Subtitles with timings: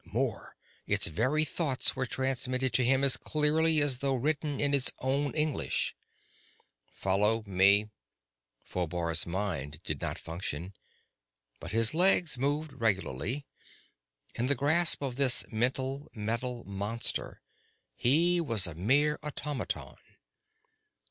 [0.03, 0.55] More,
[0.87, 5.31] its very thoughts were transmitted to him as clearly as though written in his own
[5.35, 5.95] English:
[6.91, 7.91] "Follow me!"
[8.63, 10.73] Phobar's mind did not function
[11.59, 13.45] but his legs moved regularly.
[14.33, 17.43] In the grasp of this mental, metal monster
[17.95, 19.97] he was a mere automaton.